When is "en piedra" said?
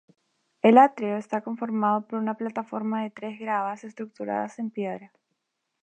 4.57-5.11